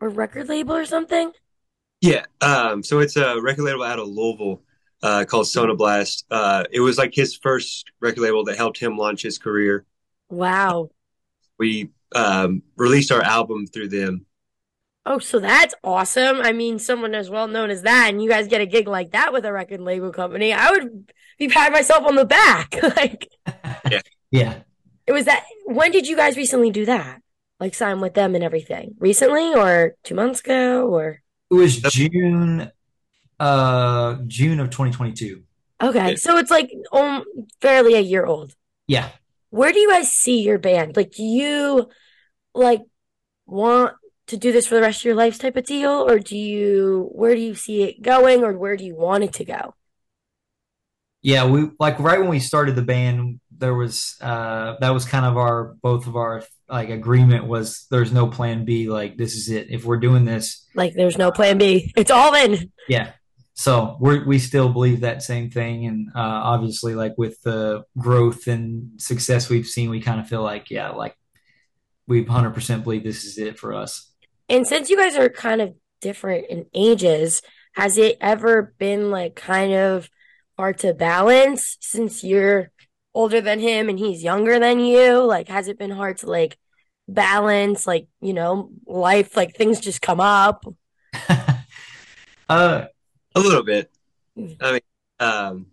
or 0.00 0.08
record 0.08 0.48
label 0.48 0.74
or 0.74 0.84
something. 0.84 1.32
yeah, 2.00 2.24
um, 2.40 2.82
so 2.82 2.98
it's 2.98 3.16
a 3.16 3.40
record 3.40 3.62
label 3.62 3.82
out 3.84 3.98
of 3.98 4.08
Louisville, 4.08 4.62
uh, 5.02 5.24
called 5.28 5.46
Sonablast. 5.46 6.24
Uh, 6.30 6.64
it 6.72 6.80
was 6.80 6.98
like 6.98 7.14
his 7.14 7.36
first 7.36 7.90
record 8.00 8.20
label 8.20 8.44
that 8.44 8.56
helped 8.56 8.78
him 8.78 8.96
launch 8.98 9.22
his 9.22 9.38
career. 9.38 9.84
Wow. 10.28 10.90
We, 11.58 11.90
um, 12.14 12.62
released 12.76 13.12
our 13.12 13.22
album 13.22 13.66
through 13.66 13.88
them. 13.88 14.26
Oh, 15.06 15.18
so 15.18 15.38
that's 15.40 15.74
awesome. 15.82 16.40
I 16.42 16.52
mean, 16.52 16.78
someone 16.78 17.14
as 17.14 17.30
well 17.30 17.48
known 17.48 17.70
as 17.70 17.82
that, 17.82 18.10
and 18.10 18.22
you 18.22 18.28
guys 18.28 18.48
get 18.48 18.60
a 18.60 18.66
gig 18.66 18.86
like 18.86 19.12
that 19.12 19.32
with 19.32 19.44
a 19.46 19.52
record 19.52 19.80
label 19.80 20.12
company. 20.12 20.52
I 20.52 20.70
would 20.70 21.10
be 21.38 21.48
patting 21.48 21.72
myself 21.72 22.04
on 22.04 22.16
the 22.16 22.24
back. 22.26 22.76
Like, 22.96 23.28
Yeah. 23.90 24.00
Yeah. 24.30 24.58
it 25.06 25.12
was 25.12 25.24
that. 25.24 25.44
When 25.64 25.90
did 25.90 26.06
you 26.06 26.16
guys 26.16 26.36
recently 26.36 26.70
do 26.70 26.84
that? 26.86 27.20
Like, 27.58 27.74
sign 27.74 28.00
with 28.00 28.14
them 28.14 28.34
and 28.34 28.44
everything? 28.44 28.94
Recently, 28.98 29.54
or 29.54 29.96
two 30.04 30.14
months 30.14 30.40
ago, 30.40 30.86
or? 30.88 31.22
It 31.50 31.54
was 31.54 31.78
June 31.80 32.70
uh 33.40 34.18
June 34.26 34.60
of 34.60 34.68
2022. 34.70 35.42
Okay, 35.82 36.10
Yeah. 36.10 36.14
so 36.16 36.36
it's 36.36 36.50
like 36.50 36.70
um, 36.92 37.24
fairly 37.62 37.94
a 37.94 38.00
year 38.00 38.26
old. 38.26 38.54
Yeah. 38.86 39.08
Where 39.48 39.72
do 39.72 39.78
you 39.78 39.88
guys 39.90 40.12
see 40.12 40.42
your 40.42 40.58
band? 40.58 40.94
Like, 40.96 41.12
do 41.12 41.22
you 41.22 41.88
like 42.54 42.82
want 43.46 43.94
to 44.30 44.36
do 44.36 44.50
this 44.52 44.66
for 44.66 44.74
the 44.74 44.80
rest 44.80 45.00
of 45.00 45.04
your 45.04 45.14
life 45.14 45.38
type 45.38 45.56
of 45.56 45.64
deal, 45.64 45.90
or 45.90 46.18
do 46.18 46.36
you, 46.36 47.08
where 47.12 47.34
do 47.34 47.40
you 47.40 47.54
see 47.54 47.82
it 47.82 48.02
going, 48.02 48.42
or 48.42 48.52
where 48.56 48.76
do 48.76 48.84
you 48.84 48.94
want 48.96 49.24
it 49.24 49.32
to 49.34 49.44
go? 49.44 49.74
Yeah, 51.22 51.46
we 51.46 51.68
like 51.78 51.98
right 51.98 52.18
when 52.18 52.30
we 52.30 52.40
started 52.40 52.76
the 52.76 52.82
band, 52.82 53.40
there 53.54 53.74
was 53.74 54.16
uh 54.22 54.76
that 54.80 54.90
was 54.90 55.04
kind 55.04 55.26
of 55.26 55.36
our 55.36 55.74
both 55.82 56.06
of 56.06 56.16
our 56.16 56.42
like 56.66 56.88
agreement 56.88 57.44
was 57.46 57.86
there's 57.90 58.10
no 58.12 58.26
plan 58.28 58.64
B, 58.64 58.88
like 58.88 59.18
this 59.18 59.34
is 59.34 59.50
it. 59.50 59.66
If 59.70 59.84
we're 59.84 59.98
doing 59.98 60.24
this, 60.24 60.66
Like, 60.74 60.94
there's 60.94 61.18
no 61.18 61.30
plan 61.30 61.58
B. 61.58 61.92
It's 61.96 62.10
all 62.10 62.34
in. 62.34 62.72
yeah. 62.88 63.12
So 63.52 63.98
we're 64.00 64.24
we 64.24 64.38
still 64.38 64.70
believe 64.70 65.00
that 65.00 65.22
same 65.22 65.50
thing 65.50 65.84
and 65.84 66.08
uh 66.16 66.18
obviously 66.54 66.94
like 66.94 67.18
with 67.18 67.38
the 67.42 67.84
growth 67.98 68.46
and 68.46 68.98
success 68.98 69.50
we've 69.50 69.66
seen, 69.66 69.90
we 69.90 70.00
kind 70.00 70.20
of 70.20 70.26
feel 70.28 70.42
like 70.42 70.70
yeah, 70.70 70.88
like 70.90 71.14
we 72.06 72.24
100% 72.24 72.82
believe 72.82 73.04
this 73.04 73.24
is 73.24 73.36
it 73.36 73.58
for 73.58 73.74
us. 73.74 74.09
And 74.50 74.66
since 74.66 74.90
you 74.90 74.96
guys 74.96 75.16
are 75.16 75.28
kind 75.30 75.62
of 75.62 75.74
different 76.02 76.46
in 76.50 76.66
ages, 76.74 77.40
has 77.74 77.96
it 77.96 78.18
ever 78.20 78.74
been 78.78 79.10
like 79.10 79.36
kind 79.36 79.72
of 79.72 80.10
hard 80.58 80.78
to 80.80 80.92
balance 80.92 81.76
since 81.80 82.22
you're 82.24 82.70
older 83.14 83.40
than 83.40 83.60
him 83.60 83.88
and 83.88 83.98
he's 83.98 84.22
younger 84.22 84.58
than 84.58 84.80
you? 84.80 85.20
Like, 85.24 85.48
has 85.48 85.68
it 85.68 85.78
been 85.78 85.90
hard 85.92 86.18
to 86.18 86.26
like 86.26 86.58
balance, 87.08 87.86
like, 87.86 88.08
you 88.20 88.34
know, 88.34 88.70
life, 88.86 89.36
like 89.36 89.54
things 89.56 89.80
just 89.80 90.02
come 90.02 90.20
up? 90.20 90.64
Uh 92.48 92.86
A 93.36 93.40
little 93.40 93.62
bit. 93.62 93.92
Mm. 94.36 94.56
I 94.60 94.72
mean, 94.72 94.80
um, 95.20 95.66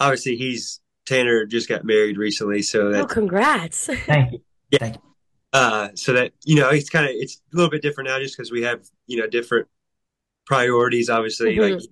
obviously 0.00 0.34
he's 0.36 0.80
Tanner 1.06 1.46
just 1.46 1.68
got 1.68 1.84
married 1.84 2.18
recently, 2.18 2.62
so 2.62 2.92
Oh, 2.92 3.06
congrats. 3.06 3.86
thank 3.86 4.32
you. 4.32 4.40
Yeah. 4.72 4.78
Thank 4.80 4.96
you. 4.96 5.11
Uh, 5.52 5.88
so 5.94 6.12
that 6.14 6.32
you 6.44 6.56
know, 6.56 6.70
it's 6.70 6.90
kind 6.90 7.04
of 7.06 7.12
it's 7.14 7.40
a 7.52 7.56
little 7.56 7.70
bit 7.70 7.82
different 7.82 8.08
now, 8.08 8.18
just 8.18 8.36
because 8.36 8.50
we 8.50 8.62
have 8.62 8.82
you 9.06 9.18
know 9.18 9.26
different 9.26 9.68
priorities. 10.46 11.08
Obviously, 11.10 11.56
Mhm. 11.56 11.74
like 11.74 11.82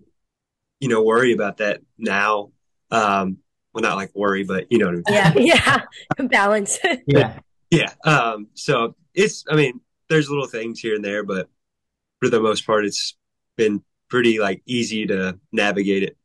you 0.81 0.89
know, 0.89 1.03
worry 1.03 1.33
about 1.33 1.59
that 1.59 1.81
now. 1.99 2.53
Um, 2.91 3.39
well, 3.73 3.83
not 3.83 3.97
like 3.97 4.11
worry, 4.15 4.45
but 4.45 4.67
you 4.71 4.79
know 4.79 4.87
what 4.87 5.03
I 5.15 5.33
mean. 5.35 5.47
Yeah, 5.47 5.85
yeah. 6.19 6.27
Balance. 6.29 6.79
Yeah. 7.07 7.39
Yeah. 7.71 7.93
Um, 8.05 8.49
so 8.55 8.97
it's, 9.15 9.45
I 9.49 9.55
mean, 9.55 9.81
there's 10.09 10.29
little 10.29 10.49
things 10.49 10.81
here 10.81 10.97
and 10.97 11.05
there, 11.05 11.23
but 11.23 11.49
for 12.19 12.29
the 12.29 12.41
most 12.41 12.67
part, 12.67 12.85
it's 12.85 13.17
been 13.57 13.85
pretty 14.09 14.41
like 14.41 14.63
easy 14.67 15.07
to 15.07 15.39
navigate 15.53 16.03
it. 16.03 16.17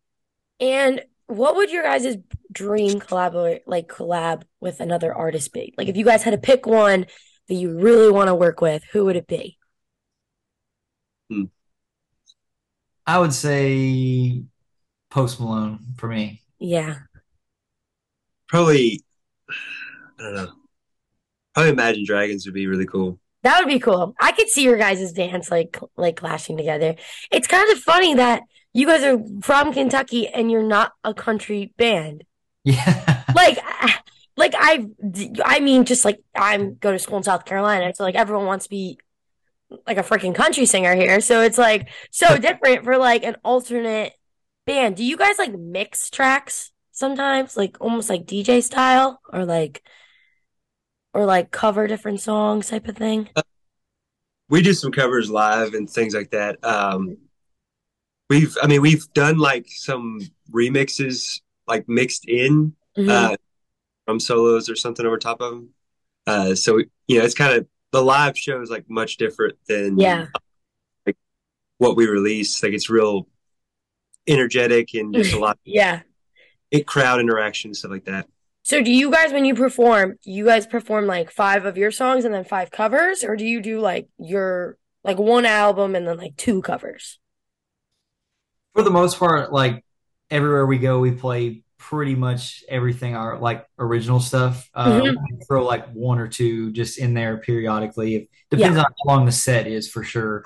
And 0.60 1.04
what 1.28 1.56
would 1.56 1.72
your 1.72 1.84
guys' 1.84 2.18
dream 2.52 3.00
collaborate 3.00 3.68
like 3.68 3.88
collab 3.88 4.44
with 4.60 4.80
another 4.80 5.14
artist 5.14 5.54
be? 5.54 5.74
Like 5.78 5.88
if 5.88 5.98
you 5.98 6.06
guys 6.06 6.24
had 6.24 6.32
to 6.32 6.38
pick 6.38 6.66
one 6.66 7.06
that 7.48 7.56
you 7.56 7.78
really 7.78 8.12
want 8.12 8.28
to 8.28 8.36
work 8.36 8.62
with, 8.62 8.84
who 8.92 9.06
would 9.06 9.16
it 9.16 9.28
be? 9.28 9.58
Hmm. 11.30 11.46
I 13.08 13.20
would 13.20 13.34
say 13.34 14.44
Post 15.10 15.40
Malone 15.40 15.80
for 15.98 16.08
me. 16.08 16.42
Yeah. 16.60 16.98
Probably, 18.48 19.04
I 19.50 20.24
don't 20.24 20.36
know. 20.36 20.52
Probably 21.54 21.72
Imagine 21.72 22.06
Dragons 22.06 22.46
would 22.46 22.54
be 22.54 22.68
really 22.68 22.86
cool. 22.86 23.20
That 23.44 23.60
would 23.60 23.72
be 23.72 23.80
cool. 23.80 24.16
I 24.20 24.32
could 24.32 24.50
see 24.50 24.64
your 24.64 24.78
guys' 24.78 25.12
dance 25.14 25.52
like 25.52 25.80
like 25.96 26.16
clashing 26.16 26.58
together. 26.58 26.96
It's 27.32 27.48
kind 27.48 27.72
of 27.72 27.80
funny 27.80 28.16
that 28.16 28.42
you 28.76 28.86
guys 28.86 29.04
are 29.04 29.18
from 29.42 29.72
Kentucky 29.72 30.28
and 30.28 30.52
you're 30.52 30.62
not 30.62 30.92
a 31.04 31.14
country 31.14 31.74
band. 31.78 32.26
Yeah. 32.64 33.24
Like 33.36 33.58
I- 33.64 33.96
like 34.38 34.54
I 34.56 34.88
I 35.44 35.60
mean 35.62 35.86
just 35.86 36.04
like 36.06 36.20
I'm 36.36 36.76
go 36.76 36.92
to 36.92 37.00
school 37.00 37.18
in 37.18 37.24
South 37.24 37.46
Carolina, 37.46 37.94
so 37.96 38.04
like 38.04 38.16
everyone 38.16 38.46
wants 38.46 38.66
to 38.66 38.70
be 38.70 38.98
like 39.88 39.98
a 39.98 40.04
freaking 40.04 40.36
country 40.36 40.66
singer 40.66 40.94
here. 40.96 41.20
So 41.22 41.42
it's 41.42 41.58
like 41.58 41.90
so 42.12 42.38
different 42.48 42.84
for 42.84 42.98
like 42.98 43.24
an 43.24 43.36
alternate 43.44 44.14
band. 44.66 44.96
Do 44.98 45.04
you 45.04 45.16
guys 45.18 45.38
like 45.38 45.54
mix 45.54 46.10
tracks 46.10 46.72
sometimes? 46.92 47.56
Like 47.58 47.78
almost 47.82 48.10
like 48.10 48.26
DJ 48.26 48.62
style 48.62 49.20
or 49.32 49.46
like 49.46 49.82
or 51.14 51.26
like 51.26 51.52
cover 51.52 51.88
different 51.88 52.20
songs 52.22 52.70
type 52.70 52.88
of 52.88 52.98
thing? 52.98 53.30
We 54.50 54.62
do 54.62 54.74
some 54.74 54.92
covers 54.92 55.30
live 55.30 55.74
and 55.74 55.90
things 55.90 56.14
like 56.14 56.32
that. 56.32 56.64
Um, 56.64 57.18
we've, 58.30 58.56
I 58.62 58.68
mean, 58.68 58.82
we've 58.82 59.12
done 59.14 59.38
like 59.38 59.66
some 59.70 60.20
remixes, 60.52 61.42
like 61.68 61.88
mixed 61.88 62.26
in 62.28 62.74
Mhm. 62.98 63.10
uh, 63.10 63.36
from 64.06 64.20
solos 64.20 64.70
or 64.70 64.76
something 64.76 65.06
over 65.06 65.18
top 65.18 65.42
of 65.42 65.52
them. 65.52 65.70
Uh, 66.28 66.56
so 66.56 66.78
you 67.08 67.20
know, 67.20 67.26
it's 67.26 67.34
kind 67.36 67.56
of 67.58 67.68
the 67.92 68.02
live 68.04 68.38
show 68.38 68.62
is 68.62 68.70
like 68.70 68.90
much 68.90 69.18
different 69.18 69.58
than 69.68 69.98
Yeah. 70.00 70.28
like 71.06 71.18
what 71.78 71.96
we 71.96 72.08
release. 72.08 72.62
Like 72.64 72.74
it's 72.74 72.90
real 72.90 73.28
energetic 74.28 74.94
and 74.94 75.14
just 75.14 75.34
a 75.34 75.40
lot 75.48 75.60
Yeah. 75.64 76.02
of 76.74 76.86
crowd 76.86 77.20
interaction 77.20 77.74
stuff 77.74 77.92
like 77.92 78.06
that. 78.06 78.28
So 78.64 78.82
do 78.82 78.92
you 78.92 79.12
guys, 79.12 79.32
when 79.32 79.46
you 79.46 79.54
perform, 79.54 80.18
you 80.24 80.46
guys 80.46 80.66
perform 80.66 81.06
like 81.06 81.30
five 81.30 81.66
of 81.66 81.78
your 81.78 81.92
songs 81.92 82.26
and 82.26 82.34
then 82.34 82.44
five 82.44 82.72
covers, 82.72 83.24
or 83.24 83.36
do 83.36 83.46
you 83.46 83.62
do 83.62 83.80
like 83.80 84.08
your 84.18 84.78
like 85.04 85.20
one 85.20 85.46
album 85.46 85.94
and 85.96 86.08
then 86.08 86.18
like 86.18 86.36
two 86.38 86.64
covers? 86.64 87.20
For 88.76 88.84
the 88.84 88.92
most 88.92 89.18
part, 89.18 89.52
like 89.54 89.84
everywhere 90.30 90.66
we 90.66 90.78
go, 90.78 91.00
we 91.00 91.12
play 91.12 91.64
pretty 91.78 92.16
much 92.16 92.64
everything 92.68 93.16
our 93.16 93.40
like 93.40 93.66
original 93.80 94.20
stuff. 94.20 94.70
Uh, 94.74 95.00
Mhm. 95.02 95.16
we 95.16 95.46
throw 95.48 95.64
like 95.66 95.90
one 95.94 96.20
or 96.20 96.28
two 96.28 96.72
just 96.72 96.98
in 96.98 97.14
there 97.14 97.38
periodically. 97.38 98.16
It 98.16 98.30
depends 98.50 98.78
on 98.78 98.84
how 98.86 99.14
long 99.16 99.26
the 99.26 99.32
set 99.32 99.66
is 99.68 99.90
for 99.90 100.04
sure. 100.04 100.44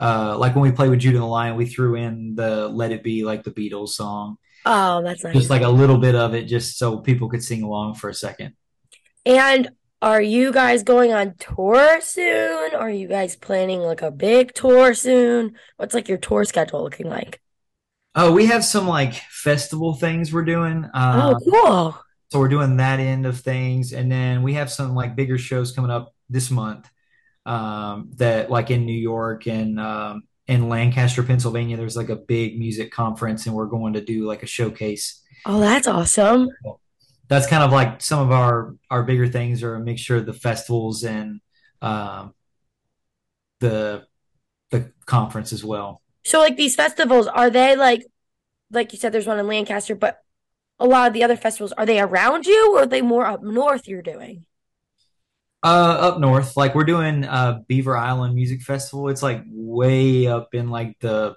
Uh, 0.00 0.36
like 0.38 0.54
when 0.54 0.62
we 0.62 0.72
played 0.72 0.90
with 0.90 1.00
Judah 1.00 1.16
and 1.16 1.22
the 1.24 1.28
Lion, 1.28 1.56
we 1.56 1.66
threw 1.66 1.94
in 1.96 2.34
the 2.34 2.68
"Let 2.68 2.92
It 2.92 3.02
Be" 3.02 3.24
like 3.24 3.42
the 3.44 3.50
Beatles 3.50 3.90
song. 3.90 4.36
Oh, 4.66 5.02
that's 5.02 5.24
nice. 5.24 5.34
just 5.34 5.50
like 5.50 5.62
a 5.62 5.68
little 5.68 5.98
bit 5.98 6.14
of 6.14 6.34
it, 6.34 6.44
just 6.44 6.78
so 6.78 6.98
people 6.98 7.28
could 7.28 7.42
sing 7.42 7.62
along 7.62 7.94
for 7.94 8.08
a 8.08 8.14
second. 8.14 8.54
And 9.26 9.70
are 10.02 10.20
you 10.22 10.52
guys 10.52 10.82
going 10.82 11.12
on 11.12 11.34
tour 11.38 12.00
soon? 12.02 12.74
Are 12.74 12.90
you 12.90 13.08
guys 13.08 13.36
planning 13.36 13.80
like 13.80 14.02
a 14.02 14.10
big 14.10 14.52
tour 14.54 14.94
soon? 14.94 15.54
What's 15.76 15.94
like 15.94 16.08
your 16.08 16.18
tour 16.18 16.44
schedule 16.44 16.82
looking 16.82 17.08
like? 17.08 17.40
Oh, 18.14 18.32
we 18.32 18.46
have 18.46 18.64
some 18.64 18.86
like 18.86 19.14
festival 19.14 19.94
things 19.94 20.32
we're 20.32 20.44
doing. 20.44 20.88
Oh, 21.12 21.32
Uh, 21.32 21.38
cool. 21.50 21.98
so 22.30 22.38
we're 22.38 22.48
doing 22.48 22.76
that 22.78 23.00
end 23.00 23.26
of 23.26 23.40
things, 23.40 23.92
and 23.92 24.10
then 24.10 24.42
we 24.42 24.54
have 24.54 24.70
some 24.70 24.94
like 24.94 25.16
bigger 25.16 25.38
shows 25.38 25.72
coming 25.72 25.90
up 25.90 26.14
this 26.28 26.50
month. 26.50 26.88
Um, 27.46 28.10
that 28.16 28.50
like 28.50 28.70
in 28.70 28.86
New 28.86 28.98
York 28.98 29.46
and 29.46 29.78
um, 29.78 30.22
in 30.46 30.68
Lancaster, 30.70 31.22
Pennsylvania, 31.22 31.76
there's 31.76 31.96
like 31.96 32.08
a 32.08 32.16
big 32.16 32.58
music 32.58 32.90
conference, 32.92 33.46
and 33.46 33.54
we're 33.54 33.66
going 33.66 33.94
to 33.94 34.00
do 34.00 34.26
like 34.26 34.42
a 34.42 34.46
showcase. 34.46 35.20
Oh, 35.44 35.60
that's 35.60 35.86
awesome. 35.86 36.48
That's 37.28 37.46
kind 37.46 37.62
of 37.62 37.72
like 37.72 38.00
some 38.02 38.20
of 38.20 38.30
our 38.30 38.74
our 38.90 39.02
bigger 39.02 39.26
things 39.28 39.62
are 39.62 39.74
a 39.74 39.80
mixture 39.80 40.16
of 40.16 40.26
the 40.26 40.32
festivals 40.32 41.04
and 41.04 41.40
um, 41.82 42.34
the 43.60 44.06
the 44.70 44.92
conference 45.06 45.52
as 45.52 45.64
well. 45.64 46.02
So 46.24 46.40
like 46.40 46.56
these 46.56 46.74
festivals, 46.74 47.26
are 47.26 47.50
they 47.50 47.76
like 47.76 48.06
like 48.70 48.92
you 48.92 48.98
said 48.98 49.12
there's 49.12 49.26
one 49.26 49.38
in 49.38 49.46
Lancaster, 49.46 49.94
but 49.94 50.18
a 50.78 50.86
lot 50.86 51.06
of 51.08 51.14
the 51.14 51.22
other 51.22 51.36
festivals, 51.36 51.72
are 51.72 51.86
they 51.86 52.00
around 52.00 52.46
you 52.46 52.76
or 52.76 52.82
are 52.82 52.86
they 52.86 53.02
more 53.02 53.26
up 53.26 53.42
north 53.42 53.86
you're 53.86 54.02
doing? 54.02 54.46
Uh, 55.62 55.96
up 55.98 56.20
north, 56.20 56.56
like 56.56 56.74
we're 56.74 56.84
doing 56.84 57.24
uh 57.24 57.60
Beaver 57.68 57.96
Island 57.96 58.34
Music 58.34 58.62
Festival. 58.62 59.08
It's 59.08 59.22
like 59.22 59.42
way 59.48 60.26
up 60.26 60.54
in 60.54 60.68
like 60.68 60.98
the 61.00 61.36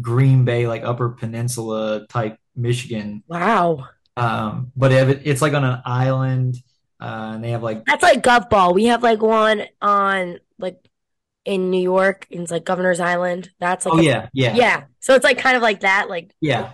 Green 0.00 0.44
Bay, 0.44 0.66
like 0.66 0.82
Upper 0.82 1.10
Peninsula 1.10 2.06
type 2.08 2.38
Michigan. 2.56 3.22
Wow. 3.28 3.88
Um, 4.16 4.72
but 4.76 4.92
it, 4.92 5.22
it's 5.24 5.42
like 5.42 5.52
on 5.54 5.64
an 5.64 5.80
island, 5.84 6.56
uh, 7.00 7.32
and 7.34 7.44
they 7.44 7.50
have 7.50 7.62
like, 7.62 7.84
That's 7.84 8.02
like 8.02 8.22
Gov 8.22 8.50
Ball. 8.50 8.74
We 8.74 8.86
have 8.86 9.02
like 9.02 9.22
one 9.22 9.64
on 9.80 10.38
like 10.58 10.78
in 11.44 11.70
New 11.70 11.80
York, 11.80 12.26
it's 12.30 12.50
like 12.50 12.64
Governor's 12.64 13.00
Island. 13.00 13.50
That's 13.58 13.86
like 13.86 13.94
oh 13.94 13.98
a 13.98 14.02
yeah, 14.02 14.28
yeah, 14.32 14.54
yeah. 14.54 14.84
So 15.00 15.14
it's 15.14 15.24
like 15.24 15.38
kind 15.38 15.56
of 15.56 15.62
like 15.62 15.80
that, 15.80 16.08
like 16.08 16.34
yeah. 16.40 16.72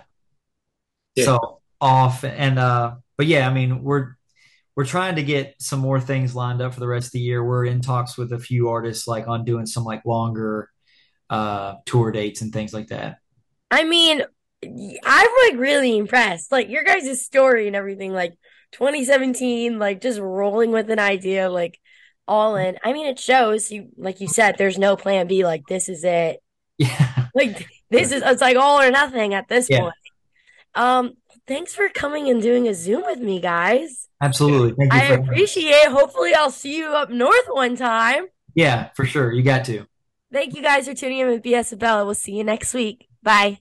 Yeah. 1.15 1.25
So 1.25 1.61
off 1.79 2.23
and 2.23 2.59
uh, 2.59 2.95
but 3.17 3.27
yeah, 3.27 3.47
I 3.47 3.53
mean 3.53 3.83
we're 3.83 4.15
we're 4.75 4.85
trying 4.85 5.15
to 5.15 5.23
get 5.23 5.55
some 5.59 5.79
more 5.79 5.99
things 5.99 6.35
lined 6.35 6.61
up 6.61 6.73
for 6.73 6.79
the 6.79 6.87
rest 6.87 7.07
of 7.07 7.11
the 7.13 7.19
year. 7.19 7.43
We're 7.43 7.65
in 7.65 7.81
talks 7.81 8.17
with 8.17 8.31
a 8.33 8.39
few 8.39 8.69
artists 8.69 9.07
like 9.07 9.27
on 9.27 9.45
doing 9.45 9.65
some 9.65 9.83
like 9.83 10.05
longer 10.05 10.69
uh 11.29 11.75
tour 11.85 12.11
dates 12.11 12.41
and 12.41 12.53
things 12.53 12.73
like 12.73 12.87
that. 12.87 13.17
I 13.71 13.83
mean, 13.83 14.21
I'm 14.63 15.29
like 15.45 15.59
really 15.59 15.97
impressed. 15.97 16.51
Like 16.51 16.69
your 16.69 16.83
guys' 16.83 17.25
story 17.25 17.67
and 17.67 17.75
everything, 17.75 18.13
like 18.13 18.37
2017, 18.73 19.79
like 19.79 20.01
just 20.01 20.19
rolling 20.19 20.71
with 20.71 20.89
an 20.89 20.99
idea, 20.99 21.49
like 21.49 21.79
all 22.27 22.55
in. 22.55 22.77
I 22.83 22.93
mean, 22.93 23.07
it 23.07 23.19
shows 23.19 23.71
you, 23.71 23.89
like 23.97 24.21
you 24.21 24.27
said, 24.27 24.55
there's 24.57 24.77
no 24.77 24.95
plan 24.95 25.27
B. 25.27 25.43
Like 25.43 25.67
this 25.67 25.89
is 25.89 26.03
it. 26.03 26.41
Yeah, 26.77 27.27
Like 27.35 27.67
this 27.89 28.11
is 28.11 28.21
it's 28.25 28.41
like 28.41 28.57
all 28.57 28.81
or 28.81 28.91
nothing 28.91 29.33
at 29.33 29.47
this 29.47 29.69
yeah, 29.69 29.81
point. 29.81 29.93
Um, 30.75 31.13
thanks 31.47 31.73
for 31.73 31.89
coming 31.89 32.29
and 32.29 32.41
doing 32.41 32.67
a 32.67 32.73
Zoom 32.73 33.03
with 33.05 33.19
me, 33.19 33.39
guys. 33.39 34.07
Absolutely. 34.21 34.73
Thank 34.73 34.93
you 34.93 34.99
I 34.99 35.03
appreciate 35.13 35.69
it. 35.69 35.91
Hopefully, 35.91 36.33
I'll 36.33 36.51
see 36.51 36.77
you 36.77 36.87
up 36.87 37.09
north 37.09 37.47
one 37.49 37.75
time. 37.75 38.25
Yeah, 38.55 38.89
for 38.95 39.05
sure. 39.05 39.31
You 39.31 39.43
got 39.43 39.65
to. 39.65 39.85
Thank 40.31 40.55
you 40.55 40.61
guys 40.61 40.87
for 40.87 40.93
tuning 40.93 41.19
in 41.19 41.27
with 41.27 41.43
BS 41.43 41.73
Abella. 41.73 42.05
We'll 42.05 42.15
see 42.15 42.33
you 42.33 42.43
next 42.43 42.73
week. 42.73 43.07
Bye. 43.23 43.59